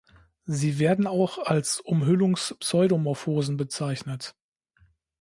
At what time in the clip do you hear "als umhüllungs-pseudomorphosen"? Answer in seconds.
1.37-3.55